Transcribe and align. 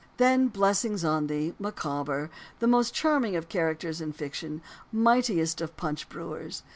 '"Then 0.17 0.47
blessings 0.47 1.05
on 1.05 1.27
thee, 1.27 1.53
Micawber, 1.59 2.31
most 2.59 2.91
charming 2.91 3.35
of 3.35 3.49
characters 3.49 4.01
in 4.01 4.13
fiction, 4.13 4.63
mightiest 4.91 5.61
of 5.61 5.77
punch 5.77 6.09
brewers! 6.09 6.63